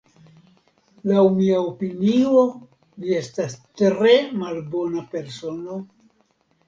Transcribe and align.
Laŭ 1.09 1.25
mia 1.33 1.59
opinio 1.65 2.45
vi 3.03 3.13
estas 3.21 3.59
tre 3.83 4.15
malbona 4.41 5.05
persono? 5.13 5.79